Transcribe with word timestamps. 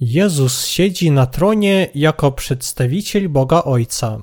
Jezus 0.00 0.66
siedzi 0.66 1.10
na 1.10 1.26
tronie 1.26 1.88
jako 1.94 2.32
przedstawiciel 2.32 3.28
Boga 3.28 3.62
Ojca. 3.62 4.18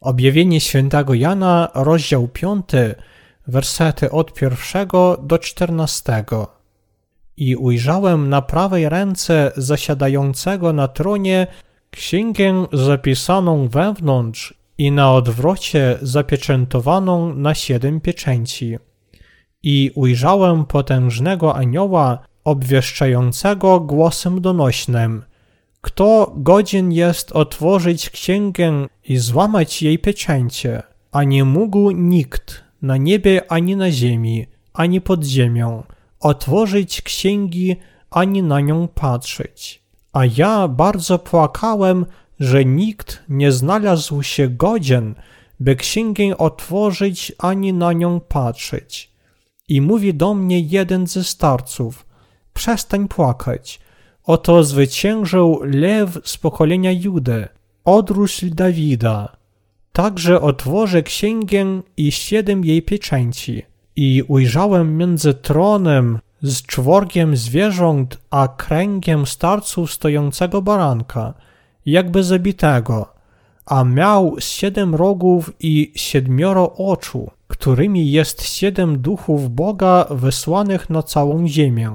Objawienie 0.00 0.60
świętego 0.60 1.14
Jana, 1.14 1.68
rozdział 1.74 2.28
5, 2.28 2.64
wersety 3.46 4.10
od 4.10 4.34
pierwszego 4.34 5.16
do 5.22 5.38
czternastego. 5.38 6.52
I 7.36 7.56
ujrzałem 7.56 8.28
na 8.28 8.42
prawej 8.42 8.88
ręce 8.88 9.52
zasiadającego 9.56 10.72
na 10.72 10.88
tronie 10.88 11.46
księgę 11.90 12.66
zapisaną 12.72 13.68
wewnątrz 13.68 14.54
i 14.78 14.92
na 14.92 15.12
odwrocie 15.12 15.98
zapieczętowaną 16.02 17.34
na 17.34 17.54
siedem 17.54 18.00
pieczęci. 18.00 18.78
I 19.62 19.90
ujrzałem 19.94 20.64
potężnego 20.64 21.56
anioła 21.56 22.18
obwieszczającego 22.48 23.80
głosem 23.80 24.40
donośnym: 24.40 25.22
Kto 25.80 26.32
godzien 26.36 26.92
jest 26.92 27.32
otworzyć 27.32 28.10
księgę 28.10 28.86
i 29.04 29.16
złamać 29.16 29.82
jej 29.82 29.98
pieczęcie? 29.98 30.82
A 31.12 31.24
nie 31.24 31.44
mógł 31.44 31.90
nikt 31.90 32.64
na 32.82 32.96
niebie 32.96 33.52
ani 33.52 33.76
na 33.76 33.90
ziemi, 33.90 34.46
ani 34.74 35.00
pod 35.00 35.24
ziemią 35.24 35.82
otworzyć 36.20 37.02
księgi 37.02 37.76
ani 38.10 38.42
na 38.42 38.60
nią 38.60 38.88
patrzeć. 38.88 39.82
A 40.12 40.20
ja 40.36 40.68
bardzo 40.68 41.18
płakałem, 41.18 42.06
że 42.40 42.64
nikt 42.64 43.22
nie 43.28 43.52
znalazł 43.52 44.22
się 44.22 44.48
godzien, 44.48 45.14
by 45.60 45.76
księgę 45.76 46.38
otworzyć 46.38 47.32
ani 47.38 47.72
na 47.72 47.92
nią 47.92 48.20
patrzeć. 48.20 49.10
I 49.68 49.80
mówi 49.80 50.14
do 50.14 50.34
mnie 50.34 50.60
jeden 50.60 51.06
ze 51.06 51.24
starców: 51.24 52.07
Przestań 52.58 53.08
płakać. 53.08 53.80
Oto 54.24 54.64
zwyciężył 54.64 55.60
lew 55.62 56.18
z 56.24 56.36
pokolenia 56.36 56.92
Judy, 56.92 57.48
odrósł 57.84 58.46
Dawida. 58.50 59.36
Także 59.92 60.40
otworzę 60.40 61.02
księgę 61.02 61.82
i 61.96 62.12
siedem 62.12 62.64
jej 62.64 62.82
pieczęci. 62.82 63.62
I 63.96 64.22
ujrzałem 64.22 64.96
między 64.96 65.34
tronem 65.34 66.18
z 66.42 66.62
czworgiem 66.62 67.36
zwierząt 67.36 68.18
a 68.30 68.48
kręgiem 68.48 69.26
starców 69.26 69.92
stojącego 69.92 70.62
baranka, 70.62 71.34
jakby 71.86 72.24
zabitego, 72.24 73.06
a 73.66 73.84
miał 73.84 74.36
siedem 74.38 74.94
rogów 74.94 75.52
i 75.60 75.92
siedmioro 75.94 76.72
oczu, 76.76 77.30
którymi 77.48 78.10
jest 78.10 78.42
siedem 78.42 78.98
duchów 78.98 79.54
Boga 79.54 80.06
wysłanych 80.10 80.90
na 80.90 81.02
całą 81.02 81.48
ziemię. 81.48 81.90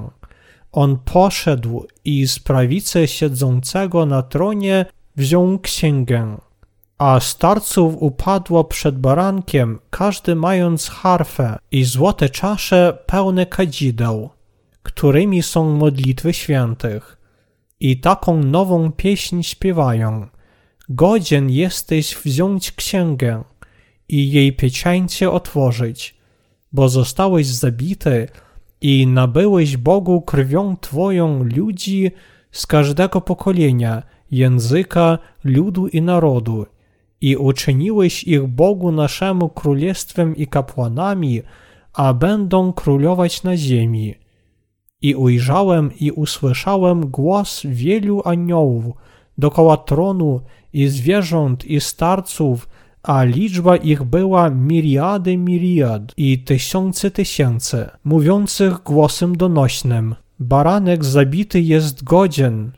On 0.74 0.98
poszedł 1.04 1.86
i 2.04 2.28
z 2.28 2.38
prawicy 2.38 3.08
siedzącego 3.08 4.06
na 4.06 4.22
tronie 4.22 4.86
wziął 5.16 5.58
księgę. 5.58 6.36
A 6.98 7.20
starców 7.20 7.94
upadło 7.98 8.64
przed 8.64 8.98
barankiem, 8.98 9.78
każdy 9.90 10.34
mając 10.34 10.88
harfę 10.88 11.58
i 11.70 11.84
złote 11.84 12.28
czasze 12.28 12.98
pełne 13.06 13.46
kadzideł, 13.46 14.30
którymi 14.82 15.42
są 15.42 15.76
modlitwy 15.76 16.32
świętych. 16.32 17.16
I 17.80 18.00
taką 18.00 18.42
nową 18.42 18.92
pieśń 18.92 19.42
śpiewają. 19.42 20.26
Godzien 20.88 21.50
jesteś 21.50 22.16
wziąć 22.24 22.72
księgę 22.72 23.44
i 24.08 24.32
jej 24.32 24.52
pieczęcie 24.56 25.30
otworzyć, 25.30 26.14
bo 26.72 26.88
zostałeś 26.88 27.46
zabity 27.46 28.28
i 28.84 29.06
nabyłeś 29.06 29.76
Bogu 29.76 30.20
krwią 30.20 30.76
Twoją 30.76 31.44
ludzi 31.44 32.10
z 32.50 32.66
każdego 32.66 33.20
pokolenia, 33.20 34.02
języka, 34.30 35.18
ludu 35.44 35.86
i 35.86 36.02
narodu 36.02 36.66
i 37.20 37.36
uczyniłeś 37.36 38.24
ich 38.24 38.46
Bogu 38.46 38.92
naszemu 38.92 39.48
królestwem 39.48 40.36
i 40.36 40.46
kapłanami, 40.46 41.42
a 41.92 42.14
będą 42.14 42.72
królować 42.72 43.42
na 43.42 43.56
ziemi. 43.56 44.14
I 45.02 45.14
ujrzałem 45.14 45.90
i 46.00 46.10
usłyszałem 46.10 47.10
głos 47.10 47.62
wielu 47.64 48.22
aniołów 48.24 48.84
dokoła 49.38 49.76
tronu 49.76 50.40
i 50.72 50.88
zwierząt 50.88 51.64
i 51.64 51.80
starców, 51.80 52.68
a 53.04 53.24
liczba 53.24 53.76
ich 53.76 54.02
była 54.02 54.50
miriady 54.50 55.36
miriad 55.36 56.12
i 56.16 56.38
tysiące 56.38 57.10
tysięcy, 57.10 57.90
mówiących 58.04 58.82
głosem 58.82 59.36
donośnym. 59.36 60.14
Baranek 60.38 61.04
zabity 61.04 61.60
jest 61.60 62.04
godzien 62.04 62.72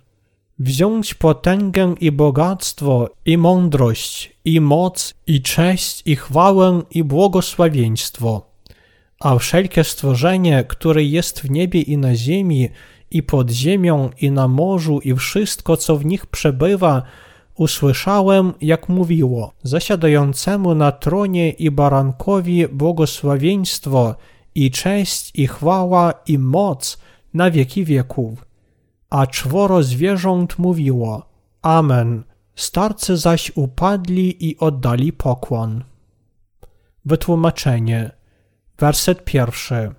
wziąć 0.59 1.15
potęgę 1.15 1.95
i 2.01 2.13
bogactwo, 2.13 3.11
i 3.25 3.39
mądrość, 3.39 4.37
i 4.45 4.61
moc, 4.61 5.15
i 5.27 5.43
cześć, 5.43 6.03
i 6.05 6.17
chwałę, 6.17 6.83
i 6.91 7.05
błogosławieństwo. 7.05 8.47
A 9.21 9.39
wszelkie 9.39 9.85
stworzenie, 9.85 10.65
które 10.69 11.05
jest 11.05 11.41
w 11.41 11.51
niebie 11.51 11.81
i 11.81 11.99
na 11.99 12.17
ziemi, 12.17 12.69
i 13.11 13.23
pod 13.23 13.51
ziemią, 13.51 14.11
i 14.21 14.31
na 14.31 14.49
morzu, 14.49 15.01
i 15.01 15.15
wszystko, 15.15 15.77
co 15.77 15.97
w 15.97 16.05
nich 16.05 16.27
przebywa, 16.27 17.03
usłyszałem, 17.57 18.53
jak 18.61 18.89
mówiło, 18.89 19.53
zasiadającemu 19.63 20.75
na 20.75 20.93
tronie 20.93 21.51
i 21.51 21.71
barankowi 21.71 22.69
błogosławieństwo, 22.69 24.15
i 24.55 24.71
cześć, 24.71 25.31
i 25.35 25.47
chwała, 25.47 26.13
i 26.27 26.39
moc 26.39 26.99
na 27.35 27.51
wieki 27.51 27.85
wieków. 27.85 28.47
A 29.11 29.27
czworo 29.27 29.83
zwierząt 29.83 30.59
mówiło 30.59 31.27
Amen. 31.63 32.23
Starcy 32.55 33.17
zaś 33.17 33.53
upadli 33.55 34.49
i 34.49 34.59
oddali 34.59 35.13
pokłon. 35.13 35.85
Wytłumaczenie. 37.05 38.11
Werset 38.79 39.25
pierwszy. 39.25 39.93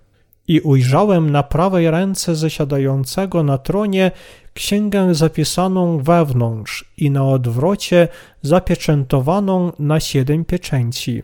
I 0.48 0.62
ujrzałem 0.62 1.30
na 1.30 1.44
prawej 1.44 1.92
ręce 1.92 2.36
zasiadającego 2.36 3.44
na 3.44 3.58
tronie 3.58 4.12
księgę 4.58 5.16
zapisaną 5.16 6.00
wewnątrz 6.04 6.86
i 6.98 7.12
na 7.12 7.24
odwrocie 7.26 8.08
zapieczętowaną 8.42 9.72
na 9.80 10.00
siedem 10.00 10.46
pieczęci. 10.46 11.24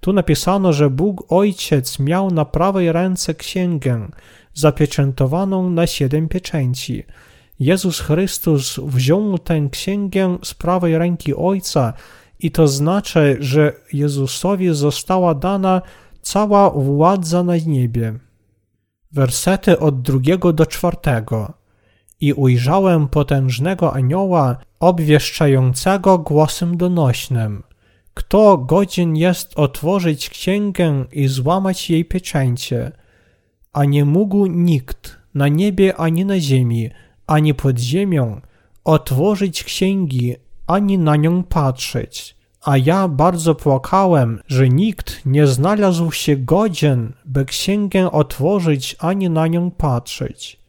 Tu 0.00 0.12
napisano, 0.12 0.72
że 0.72 0.90
Bóg 0.90 1.32
Ojciec 1.32 1.98
miał 1.98 2.30
na 2.30 2.44
prawej 2.44 2.92
ręce 2.92 3.34
księgę 3.34 4.08
zapieczętowaną 4.54 5.70
na 5.70 5.86
siedem 5.86 6.28
pieczęci. 6.28 7.04
Jezus 7.60 8.00
Chrystus 8.00 8.80
wziął 8.82 9.38
tę 9.38 9.68
księgę 9.70 10.38
z 10.42 10.54
prawej 10.54 10.98
ręki 10.98 11.34
Ojca 11.34 11.92
i 12.38 12.50
to 12.50 12.68
znaczy, 12.68 13.36
że 13.40 13.72
Jezusowi 13.92 14.74
została 14.74 15.34
dana 15.34 15.82
cała 16.22 16.70
władza 16.70 17.42
na 17.42 17.56
niebie. 17.56 18.14
Wersety 19.12 19.78
od 19.78 20.02
drugiego 20.02 20.52
do 20.52 20.66
czwartego. 20.66 21.59
I 22.20 22.32
ujrzałem 22.32 23.08
potężnego 23.08 23.94
anioła 23.94 24.56
obwieszczającego 24.80 26.18
głosem 26.18 26.76
donośnym. 26.76 27.62
Kto 28.14 28.58
godzien 28.58 29.16
jest 29.16 29.58
otworzyć 29.58 30.30
księgę 30.30 31.04
i 31.12 31.28
złamać 31.28 31.90
jej 31.90 32.04
pieczęcie? 32.04 32.92
A 33.72 33.84
nie 33.84 34.04
mógł 34.04 34.46
nikt 34.46 35.16
na 35.34 35.48
niebie 35.48 35.96
ani 35.96 36.24
na 36.24 36.40
ziemi, 36.40 36.90
ani 37.26 37.54
pod 37.54 37.78
ziemią 37.78 38.40
otworzyć 38.84 39.64
księgi, 39.64 40.36
ani 40.66 40.98
na 40.98 41.16
nią 41.16 41.42
patrzeć. 41.42 42.36
A 42.64 42.76
ja 42.76 43.08
bardzo 43.08 43.54
płakałem, 43.54 44.40
że 44.46 44.68
nikt 44.68 45.26
nie 45.26 45.46
znalazł 45.46 46.12
się 46.12 46.36
godzien, 46.36 47.12
by 47.24 47.44
księgę 47.44 48.10
otworzyć, 48.12 48.96
ani 48.98 49.30
na 49.30 49.46
nią 49.46 49.70
patrzeć. 49.70 50.59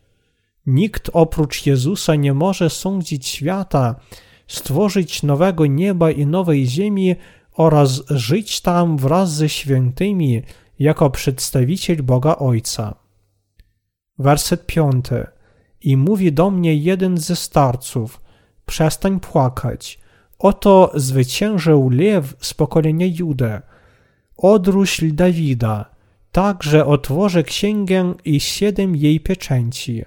Nikt 0.66 1.10
oprócz 1.14 1.66
Jezusa 1.66 2.16
nie 2.16 2.34
może 2.34 2.70
sądzić 2.70 3.28
świata, 3.28 3.96
stworzyć 4.48 5.24
nowego 5.24 5.66
nieba 5.66 6.12
i 6.12 6.26
nowej 6.26 6.68
ziemi 6.68 7.16
oraz 7.54 8.04
żyć 8.10 8.62
tam 8.62 8.98
wraz 8.98 9.34
ze 9.34 9.50
świętymi 9.50 10.42
jako 10.80 11.10
przedstawiciel 11.10 12.04
Boga 12.04 12.36
Ojca. 12.36 12.96
Werset 14.20 14.66
piąty. 14.66 15.28
I 15.82 15.98
mówi 15.98 16.32
do 16.32 16.52
mnie 16.52 16.76
jeden 16.76 17.18
ze 17.18 17.36
starców: 17.36 18.22
Przestań 18.66 19.20
płakać. 19.20 20.00
Oto 20.40 20.92
zwyciężył 20.96 21.90
lew 21.90 22.36
z 22.40 22.54
pokolenia 22.54 23.08
Judy. 23.20 23.62
Odróśl 24.38 25.16
Dawida, 25.16 25.86
tak 26.32 26.64
że 26.64 26.86
otworzę 26.86 27.44
księgę 27.44 28.14
i 28.26 28.40
siedem 28.40 28.96
jej 28.96 29.20
pieczęci. 29.20 30.04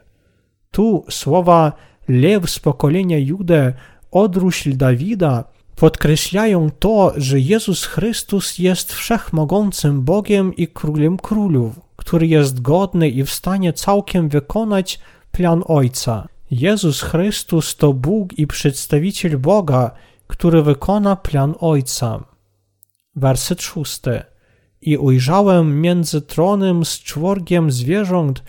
Tu 0.74 1.04
słowa 1.10 1.72
lew 2.08 2.50
z 2.50 2.58
pokolenia 2.58 3.18
Judy, 3.18 3.72
odróśl 4.10 4.76
Dawida 4.76 5.44
podkreślają 5.76 6.70
to, 6.78 7.12
że 7.16 7.40
Jezus 7.40 7.84
Chrystus 7.84 8.58
jest 8.58 8.92
wszechmogącym 8.92 10.02
Bogiem 10.02 10.56
i 10.56 10.68
Królem 10.68 11.16
Królów, 11.16 11.80
który 11.96 12.26
jest 12.26 12.62
godny 12.62 13.08
i 13.08 13.24
w 13.24 13.30
stanie 13.30 13.72
całkiem 13.72 14.28
wykonać 14.28 14.98
plan 15.32 15.62
Ojca. 15.66 16.28
Jezus 16.50 17.02
Chrystus 17.02 17.76
to 17.76 17.92
Bóg 17.92 18.38
i 18.38 18.46
przedstawiciel 18.46 19.38
Boga, 19.38 19.90
który 20.26 20.62
wykona 20.62 21.16
plan 21.16 21.54
Ojca. 21.60 22.24
Werset 23.16 23.62
szósty. 23.62 24.22
I 24.80 24.96
ujrzałem 24.96 25.80
między 25.80 26.22
tronem 26.22 26.84
z 26.84 26.98
czworgiem 26.98 27.70
zwierząt, 27.70 28.42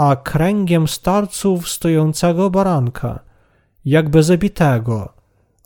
a 0.00 0.16
kręgiem 0.16 0.88
starców 0.88 1.68
stojącego 1.68 2.50
baranka, 2.50 3.18
jakby 3.84 4.22
zabitego, 4.22 5.12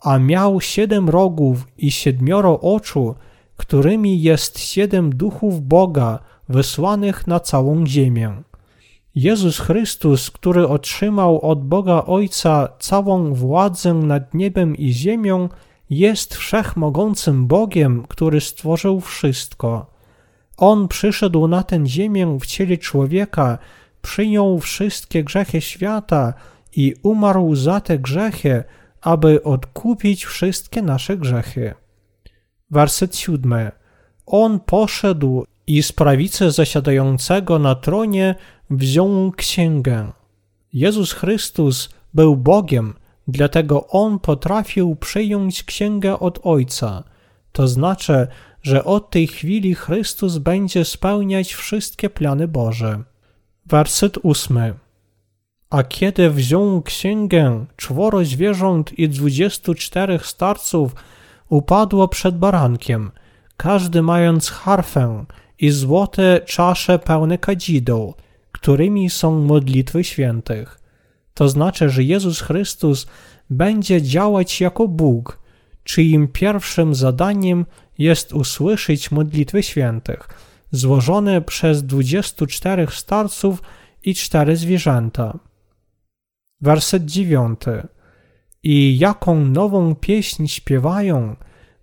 a 0.01 0.19
miał 0.19 0.61
siedem 0.61 1.09
rogów 1.09 1.67
i 1.77 1.91
siedmioro 1.91 2.59
oczu, 2.59 3.15
którymi 3.57 4.21
jest 4.21 4.59
siedem 4.59 5.15
duchów 5.15 5.61
Boga 5.61 6.19
wysłanych 6.49 7.27
na 7.27 7.39
całą 7.39 7.87
ziemię. 7.87 8.43
Jezus 9.15 9.59
Chrystus, 9.59 10.31
który 10.31 10.67
otrzymał 10.67 11.41
od 11.41 11.67
Boga 11.67 12.03
Ojca 12.05 12.69
całą 12.79 13.33
władzę 13.33 13.93
nad 13.93 14.33
niebem 14.33 14.75
i 14.75 14.91
ziemią, 14.93 15.49
jest 15.89 16.35
wszechmogącym 16.35 17.47
Bogiem, 17.47 18.03
który 18.07 18.41
stworzył 18.41 19.01
wszystko. 19.01 19.85
On 20.57 20.87
przyszedł 20.87 21.47
na 21.47 21.63
tę 21.63 21.87
ziemię 21.87 22.37
w 22.41 22.45
ciele 22.45 22.77
człowieka, 22.77 23.57
przyjął 24.05 24.59
wszystkie 24.59 25.23
grzechy 25.23 25.61
świata 25.61 26.33
i 26.75 26.93
umarł 27.03 27.55
za 27.55 27.81
te 27.81 27.99
grzechy, 27.99 28.63
aby 29.01 29.43
odkupić 29.43 30.25
wszystkie 30.25 30.81
nasze 30.81 31.17
grzechy. 31.17 31.73
Werset 32.71 33.17
siódmy. 33.17 33.71
On 34.25 34.59
poszedł 34.59 35.45
i 35.67 35.83
z 35.83 35.91
prawicy 35.91 36.51
zasiadającego 36.51 37.59
na 37.59 37.75
tronie 37.75 38.35
wziął 38.69 39.31
księgę. 39.31 40.11
Jezus 40.73 41.11
Chrystus 41.11 41.89
był 42.13 42.35
Bogiem, 42.35 42.93
dlatego 43.27 43.87
On 43.87 44.19
potrafił 44.19 44.95
przyjąć 44.95 45.63
księgę 45.63 46.19
od 46.19 46.39
Ojca. 46.43 47.03
To 47.51 47.67
znaczy, 47.67 48.27
że 48.61 48.83
od 48.83 49.09
tej 49.09 49.27
chwili 49.27 49.75
Chrystus 49.75 50.37
będzie 50.37 50.85
spełniać 50.85 51.53
wszystkie 51.53 52.09
plany 52.09 52.47
Boże. 52.47 53.03
Werset 53.67 54.17
ósmy. 54.23 54.73
A 55.69 55.83
kiedy 55.83 56.29
wziął 56.29 56.81
księgę, 56.81 57.65
czworo 57.75 58.25
zwierząt 58.25 58.99
i 58.99 59.09
dwudziestu 59.09 59.73
czterech 59.73 60.25
starców 60.25 60.95
upadło 61.49 62.07
przed 62.07 62.37
barankiem, 62.37 63.11
każdy 63.57 64.01
mając 64.01 64.49
harfę 64.49 65.25
i 65.59 65.69
złote 65.69 66.41
czasze 66.45 66.99
pełne 66.99 67.37
kadzideł, 67.37 68.13
którymi 68.51 69.09
są 69.09 69.39
modlitwy 69.39 70.03
świętych. 70.03 70.81
To 71.33 71.49
znaczy, 71.49 71.89
że 71.89 72.03
Jezus 72.03 72.41
Chrystus 72.41 73.07
będzie 73.49 74.01
działać 74.01 74.61
jako 74.61 74.87
Bóg, 74.87 75.39
czyim 75.83 76.27
pierwszym 76.27 76.95
zadaniem 76.95 77.65
jest 77.97 78.33
usłyszeć 78.33 79.11
modlitwy 79.11 79.63
świętych, 79.63 80.29
złożone 80.75 81.41
przez 81.41 81.83
24 81.83 82.87
starców 82.91 83.61
i 84.03 84.15
cztery 84.15 84.57
zwierzęta. 84.57 85.39
Werset 86.61 87.05
dziewiąty. 87.05 87.87
I 88.63 88.97
jaką 88.99 89.45
nową 89.45 89.95
pieśń 89.95 90.47
śpiewają, 90.47 91.35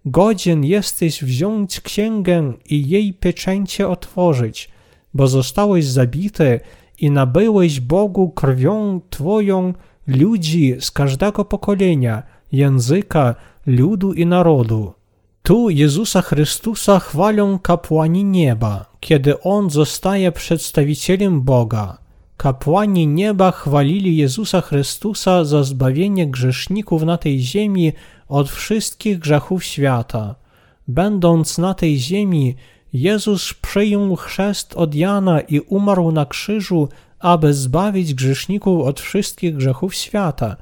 godzien 0.04 0.64
jesteś 0.64 1.24
wziąć 1.24 1.80
księgę 1.80 2.52
i 2.66 2.88
jej 2.88 3.14
pieczęcie 3.14 3.88
otworzyć, 3.88 4.70
bo 5.14 5.28
zostałeś 5.28 5.86
zabity 5.86 6.60
i 6.98 7.10
nabyłeś 7.10 7.80
Bogu 7.80 8.30
krwią 8.30 9.00
Twoją 9.10 9.74
ludzi 10.06 10.76
z 10.80 10.90
każdego 10.90 11.44
pokolenia, 11.44 12.22
języka, 12.52 13.34
ludu 13.66 14.12
i 14.12 14.26
narodu. 14.26 15.01
Tu 15.42 15.70
Jezusa 15.70 16.22
Chrystusa 16.22 16.98
chwalą 16.98 17.58
kapłani 17.58 18.24
nieba, 18.24 18.86
kiedy 19.00 19.40
On 19.40 19.70
zostaje 19.70 20.32
przedstawicielem 20.32 21.42
Boga. 21.42 21.98
Kapłani 22.36 23.06
nieba 23.06 23.50
chwalili 23.50 24.16
Jezusa 24.16 24.60
Chrystusa 24.60 25.44
za 25.44 25.64
zbawienie 25.64 26.26
grzeszników 26.26 27.02
na 27.02 27.18
tej 27.18 27.40
ziemi 27.40 27.92
od 28.28 28.50
wszystkich 28.50 29.18
grzechów 29.18 29.64
świata. 29.64 30.34
Będąc 30.88 31.58
na 31.58 31.74
tej 31.74 31.98
ziemi, 31.98 32.54
Jezus 32.92 33.54
przyjął 33.54 34.16
chrzest 34.16 34.74
od 34.74 34.94
Jana 34.94 35.40
i 35.40 35.60
umarł 35.60 36.12
na 36.12 36.26
krzyżu, 36.26 36.88
aby 37.18 37.54
zbawić 37.54 38.14
grzeszników 38.14 38.86
od 38.86 39.00
wszystkich 39.00 39.56
grzechów 39.56 39.94
świata 39.94 40.56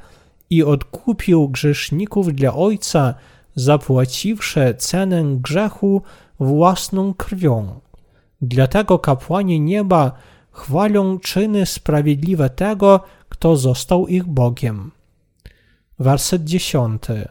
i 0.51 0.65
odkupił 0.65 1.49
grzeszników 1.49 2.35
dla 2.35 2.55
Ojca, 2.55 3.15
zapłaciwszy 3.55 4.75
cenę 4.79 5.25
grzechu 5.25 6.03
własną 6.41 7.15
krwią. 7.15 7.81
Dlatego 8.43 8.99
kapłani 8.99 9.61
nieba 9.61 10.13
chwalą 10.51 11.19
czyny 11.19 11.67
sprawiedliwe 11.67 12.51
tego, 12.51 13.01
kto 13.29 13.57
został 13.57 14.07
ich 14.07 14.27
Bogiem. 14.27 14.91
Werset 15.99 16.45
dziesiąty. 16.45 17.29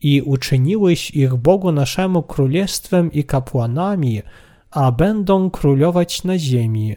I 0.00 0.22
uczyniłeś 0.22 1.10
ich 1.10 1.34
Bogu 1.34 1.72
naszemu 1.72 2.22
królestwem 2.22 3.12
i 3.12 3.24
kapłanami, 3.24 4.22
a 4.70 4.92
będą 4.92 5.50
królować 5.50 6.24
na 6.24 6.38
ziemi. 6.38 6.96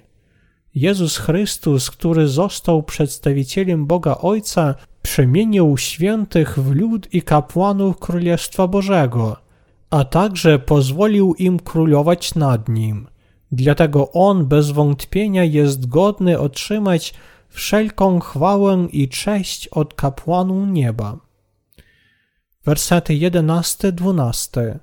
Jezus 0.75 1.17
Chrystus, 1.17 1.91
który 1.91 2.27
został 2.27 2.83
przedstawicielem 2.83 3.85
Boga 3.85 4.17
Ojca, 4.17 4.75
przemienił 5.07 5.77
świętych 5.77 6.59
w 6.59 6.75
lud 6.75 7.13
i 7.13 7.21
kapłanów 7.21 7.99
Królestwa 7.99 8.67
Bożego, 8.67 9.37
a 9.89 10.03
także 10.03 10.59
pozwolił 10.59 11.35
im 11.35 11.59
królować 11.59 12.35
nad 12.35 12.69
nim. 12.69 13.07
Dlatego 13.51 14.11
On 14.11 14.45
bez 14.45 14.71
wątpienia 14.71 15.43
jest 15.43 15.87
godny 15.87 16.39
otrzymać 16.39 17.13
wszelką 17.49 18.19
chwałę 18.19 18.87
i 18.91 19.09
cześć 19.09 19.67
od 19.67 19.93
kapłanów 19.93 20.67
nieba. 20.67 21.17
Wersety 22.65 23.13
11-12 23.13 24.79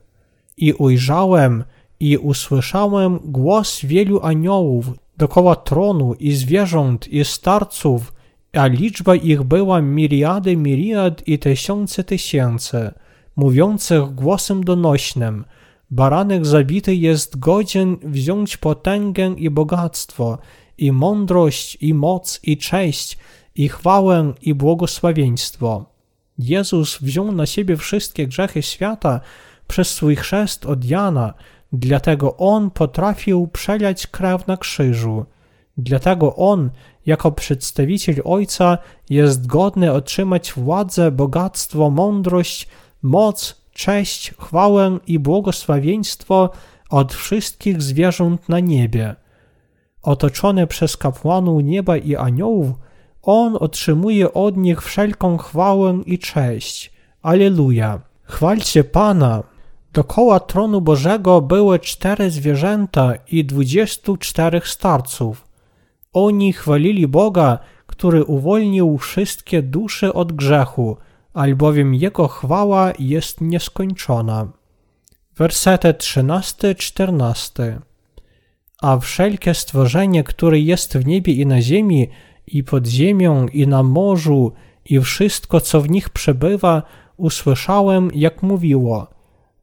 I 0.56 0.72
ujrzałem 0.72 1.64
i 2.00 2.18
usłyszałem 2.18 3.20
głos 3.24 3.80
wielu 3.84 4.22
aniołów 4.22 4.86
dokoła 5.16 5.56
tronu 5.56 6.14
i 6.14 6.32
zwierząt 6.32 7.08
i 7.08 7.24
starców, 7.24 8.12
a 8.56 8.66
liczba 8.66 9.14
ich 9.14 9.42
była 9.42 9.80
miriady 9.80 10.56
miriad 10.56 11.28
i 11.28 11.38
tysiące 11.38 12.04
tysięcy, 12.04 12.90
mówiących 13.36 14.14
głosem 14.14 14.64
donośnym– 14.64 15.44
Baranek 15.90 16.46
zabity 16.46 16.94
jest 16.94 17.38
godzien 17.38 17.96
wziąć 18.02 18.56
potęgę 18.56 19.34
i 19.36 19.50
bogactwo, 19.50 20.38
i 20.78 20.92
mądrość, 20.92 21.78
i 21.80 21.94
moc, 21.94 22.40
i 22.42 22.58
cześć, 22.58 23.18
i 23.54 23.68
chwałę, 23.68 24.32
i 24.42 24.54
błogosławieństwo. 24.54 25.84
Jezus 26.38 26.98
wziął 26.98 27.32
na 27.32 27.46
siebie 27.46 27.76
wszystkie 27.76 28.26
grzechy 28.26 28.62
świata 28.62 29.20
przez 29.66 29.90
swój 29.90 30.16
chrzest 30.16 30.66
od 30.66 30.84
Jana, 30.84 31.34
dlatego 31.72 32.36
On 32.36 32.70
potrafił 32.70 33.48
przelać 33.48 34.06
krew 34.06 34.46
na 34.46 34.56
krzyżu. 34.56 35.24
Dlatego 35.76 36.36
On, 36.36 36.70
jako 37.06 37.32
przedstawiciel 37.32 38.22
Ojca, 38.24 38.78
jest 39.10 39.46
godny 39.46 39.92
otrzymać 39.92 40.52
władzę, 40.52 41.10
bogactwo, 41.10 41.90
mądrość, 41.90 42.68
moc, 43.02 43.64
cześć, 43.72 44.34
chwałę 44.38 44.98
i 45.06 45.18
błogosławieństwo 45.18 46.50
od 46.90 47.14
wszystkich 47.14 47.82
zwierząt 47.82 48.48
na 48.48 48.60
niebie. 48.60 49.14
Otoczony 50.02 50.66
przez 50.66 50.96
kapłanów 50.96 51.62
nieba 51.64 51.96
i 51.96 52.16
aniołów, 52.16 52.68
on 53.22 53.56
otrzymuje 53.60 54.34
od 54.34 54.56
nich 54.56 54.82
wszelką 54.82 55.38
chwałę 55.38 56.00
i 56.06 56.18
cześć. 56.18 56.92
Aleluja! 57.22 58.00
Chwalcie 58.22 58.84
Pana! 58.84 59.42
Dokoła 59.92 60.40
tronu 60.40 60.80
Bożego 60.80 61.40
były 61.40 61.78
cztery 61.78 62.30
zwierzęta 62.30 63.12
i 63.30 63.44
dwudziestu 63.44 64.16
czterech 64.16 64.68
starców. 64.68 65.53
Oni 66.14 66.52
chwalili 66.52 67.08
Boga, 67.08 67.58
który 67.86 68.24
uwolnił 68.24 68.98
wszystkie 68.98 69.62
dusze 69.62 70.14
od 70.14 70.32
grzechu– 70.32 70.96
albowiem 71.34 71.94
Jego 71.94 72.28
chwała 72.28 72.92
jest 72.98 73.40
nieskończona. 73.40 74.48
Wersety 75.36 75.88
13-14 75.88 77.78
A 78.82 78.98
wszelkie 78.98 79.54
stworzenie, 79.54 80.24
które 80.24 80.60
jest 80.60 80.98
w 80.98 81.06
niebie 81.06 81.32
i 81.32 81.46
na 81.46 81.62
ziemi, 81.62 82.08
i 82.46 82.64
pod 82.64 82.86
ziemią, 82.86 83.46
i 83.48 83.66
na 83.66 83.82
morzu, 83.82 84.52
i 84.84 85.00
wszystko, 85.00 85.60
co 85.60 85.80
w 85.80 85.90
nich 85.90 86.10
przebywa, 86.10 86.82
usłyszałem, 87.16 88.10
jak 88.14 88.42
mówiło, 88.42 89.06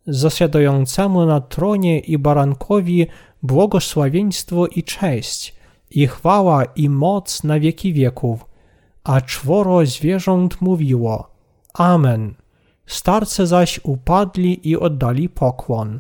zasiadającemu 0.07 1.25
na 1.25 1.41
tronie 1.41 1.99
i 1.99 2.17
barankowi 2.17 3.07
błogosławieństwo 3.43 4.67
i 4.67 4.83
cześć, 4.83 5.55
i 5.91 6.07
chwała 6.07 6.65
i 6.65 6.89
moc 6.89 7.43
na 7.43 7.59
wieki 7.59 7.93
wieków 7.93 8.45
a 9.03 9.21
czworo 9.21 9.85
zwierząt 9.85 10.61
mówiło 10.61 11.31
Amen. 11.73 12.33
Starcy 12.85 13.47
zaś 13.47 13.79
upadli 13.83 14.69
i 14.69 14.77
oddali 14.77 15.29
pokłon. 15.29 15.99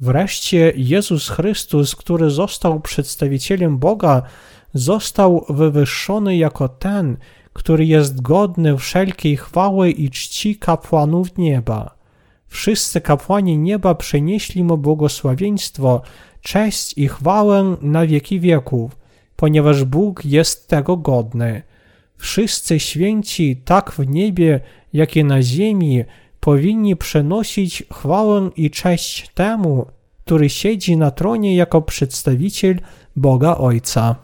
Wreszcie 0.00 0.72
Jezus 0.76 1.28
Chrystus, 1.28 1.96
który 1.96 2.30
został 2.30 2.80
przedstawicielem 2.80 3.78
Boga, 3.78 4.22
został 4.74 5.44
wywyższony 5.48 6.36
jako 6.36 6.68
ten, 6.68 7.16
który 7.52 7.84
jest 7.84 8.22
godny 8.22 8.76
wszelkiej 8.78 9.36
chwały 9.36 9.90
i 9.90 10.10
czci 10.10 10.56
kapłanów 10.56 11.38
nieba. 11.38 11.94
Wszyscy 12.46 13.00
kapłani 13.00 13.58
nieba 13.58 13.94
przynieśli 13.94 14.64
mu 14.64 14.78
błogosławieństwo, 14.78 16.02
cześć 16.40 16.98
i 16.98 17.08
chwałę 17.08 17.76
na 17.82 18.06
wieki 18.06 18.40
wieków, 18.40 18.96
ponieważ 19.44 19.84
Bóg 19.84 20.24
jest 20.24 20.68
tego 20.68 20.96
godny. 20.96 21.62
Wszyscy 22.16 22.80
święci, 22.80 23.56
tak 23.64 23.92
w 23.92 24.08
niebie, 24.08 24.60
jak 24.92 25.16
i 25.16 25.24
na 25.24 25.42
ziemi, 25.42 26.04
powinni 26.40 26.96
przenosić 26.96 27.82
chwałę 27.92 28.50
i 28.56 28.70
cześć 28.70 29.28
temu, 29.34 29.86
który 30.24 30.48
siedzi 30.48 30.96
na 30.96 31.10
tronie 31.10 31.56
jako 31.56 31.82
przedstawiciel 31.82 32.80
Boga 33.16 33.56
Ojca. 33.56 34.16